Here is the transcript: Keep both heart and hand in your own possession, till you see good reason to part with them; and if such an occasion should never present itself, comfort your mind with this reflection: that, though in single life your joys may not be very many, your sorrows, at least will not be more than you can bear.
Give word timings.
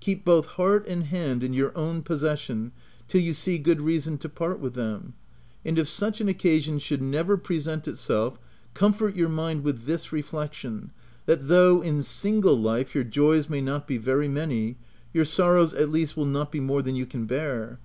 Keep 0.00 0.24
both 0.24 0.46
heart 0.46 0.86
and 0.88 1.02
hand 1.04 1.44
in 1.44 1.52
your 1.52 1.70
own 1.76 2.00
possession, 2.00 2.72
till 3.06 3.20
you 3.20 3.34
see 3.34 3.58
good 3.58 3.82
reason 3.82 4.16
to 4.16 4.30
part 4.30 4.58
with 4.58 4.72
them; 4.72 5.12
and 5.62 5.78
if 5.78 5.88
such 5.88 6.22
an 6.22 6.28
occasion 6.30 6.78
should 6.78 7.02
never 7.02 7.36
present 7.36 7.86
itself, 7.86 8.38
comfort 8.72 9.14
your 9.14 9.28
mind 9.28 9.62
with 9.62 9.84
this 9.84 10.10
reflection: 10.10 10.90
that, 11.26 11.48
though 11.48 11.82
in 11.82 12.02
single 12.02 12.58
life 12.58 12.94
your 12.94 13.04
joys 13.04 13.50
may 13.50 13.60
not 13.60 13.86
be 13.86 13.98
very 13.98 14.26
many, 14.26 14.76
your 15.12 15.26
sorrows, 15.26 15.74
at 15.74 15.90
least 15.90 16.16
will 16.16 16.24
not 16.24 16.50
be 16.50 16.60
more 16.60 16.80
than 16.80 16.96
you 16.96 17.04
can 17.04 17.26
bear. 17.26 17.78